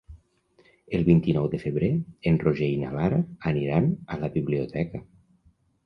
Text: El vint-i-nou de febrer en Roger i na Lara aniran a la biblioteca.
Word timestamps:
El 0.99 1.05
vint-i-nou 1.09 1.45
de 1.51 1.59
febrer 1.65 1.91
en 2.33 2.41
Roger 2.47 2.73
i 2.79 2.83
na 2.87 2.91
Lara 2.97 3.23
aniran 3.55 3.95
a 4.17 4.23
la 4.27 4.35
biblioteca. 4.41 5.09